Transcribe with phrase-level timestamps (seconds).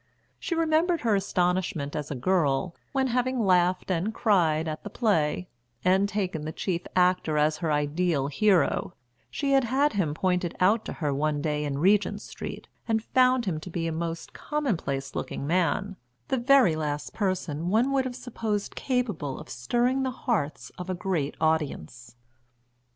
[0.39, 5.47] She remembered her astonishment as a girl when, having laughed and cried at the play,
[5.85, 8.95] and taken the chief actor as her ideal hero,
[9.29, 13.45] she had had him pointed out to her one day in Regent Street, and found
[13.45, 15.97] him to be a most commonplace looking man,
[16.29, 20.95] the very last person one would have supposed capable of stirring the hearts of a
[20.95, 22.15] great audience.